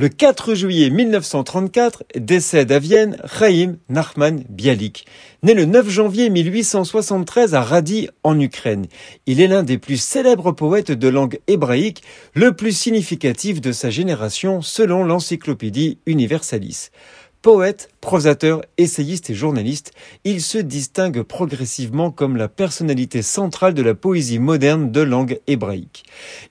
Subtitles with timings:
[0.00, 5.06] Le 4 juillet 1934 décède à Vienne Chaim Nachman Bialik.
[5.42, 8.86] Né le 9 janvier 1873 à Radi en Ukraine,
[9.26, 13.90] il est l'un des plus célèbres poètes de langue hébraïque, le plus significatif de sa
[13.90, 16.90] génération selon l'encyclopédie Universalis.
[17.42, 19.92] Poète, prosateur, essayiste et journaliste,
[20.24, 26.04] il se distingue progressivement comme la personnalité centrale de la poésie moderne de langue hébraïque.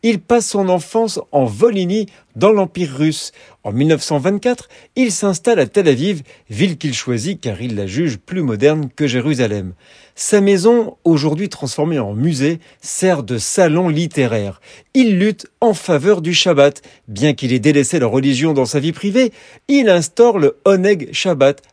[0.03, 2.07] Il passe son enfance en Volhynie,
[2.37, 3.31] dans l'Empire russe.
[3.63, 8.43] En 1924, il s'installe à Tel Aviv, ville qu'il choisit car il la juge plus
[8.43, 9.73] moderne que Jérusalem.
[10.15, 14.61] Sa maison, aujourd'hui transformée en musée, sert de salon littéraire.
[14.93, 16.81] Il lutte en faveur du Shabbat.
[17.07, 19.31] Bien qu'il ait délaissé la religion dans sa vie privée,
[19.67, 21.09] il instaure le Oneg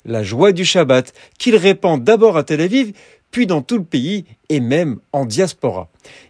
[0.04, 2.92] La joie du Shabbat, qu'il répand d'abord à Tel Aviv,
[3.30, 5.88] puis dans tout le pays et même en diaspora.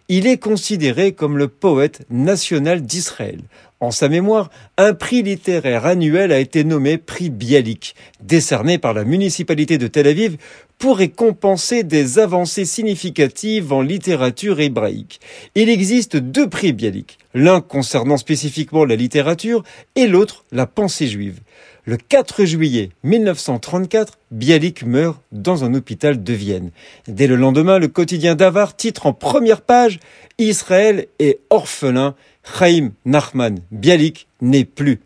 [0.09, 3.41] Il est considéré comme le poète national d'Israël.
[3.79, 9.03] En sa mémoire, un prix littéraire annuel a été nommé prix Bialik, décerné par la
[9.03, 10.37] municipalité de Tel Aviv
[10.79, 15.19] pour récompenser des avancées significatives en littérature hébraïque.
[15.53, 19.63] Il existe deux prix Bialik, l'un concernant spécifiquement la littérature
[19.95, 21.41] et l'autre la pensée juive.
[21.87, 26.71] Le 4 juillet 1934, Bialik meurt dans un hôpital de Vienne.
[27.07, 29.99] Dès le lendemain, le quotidien Davar titre en première page
[30.39, 32.15] Israël est orphelin
[32.57, 34.99] Chaim Nachman Bialik n'est plus.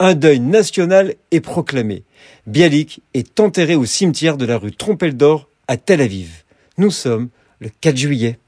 [0.00, 2.02] Un deuil national est proclamé.
[2.48, 6.42] Bialik est enterré au cimetière de la rue Trompeldor à Tel Aviv.
[6.78, 7.28] Nous sommes
[7.60, 8.40] le 4 juillet.